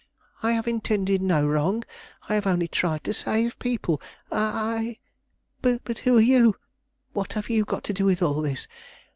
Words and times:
"I 0.41 0.53
have 0.53 0.67
intended 0.67 1.21
no 1.21 1.45
wrong; 1.47 1.83
I 2.27 2.33
have 2.33 2.47
only 2.47 2.67
tried 2.67 3.03
to 3.03 3.13
save 3.13 3.59
people. 3.59 4.01
I 4.31 4.97
I 5.61 5.79
But 5.85 5.99
who 5.99 6.17
are 6.17 6.21
you? 6.21 6.55
What 7.13 7.33
have 7.33 7.51
you 7.51 7.65
got 7.65 7.83
to 7.83 7.93
do 7.93 8.05
with 8.05 8.23
all 8.23 8.41
this? 8.41 8.67